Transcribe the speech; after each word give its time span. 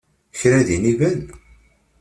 Kra 0.39 0.59
din 0.67 0.83
iban? 0.93 1.19